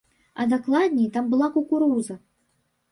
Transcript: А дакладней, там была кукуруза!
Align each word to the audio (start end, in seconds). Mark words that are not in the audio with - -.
А 0.41 0.47
дакладней, 0.53 1.11
там 1.19 1.29
была 1.35 1.51
кукуруза! 1.59 2.15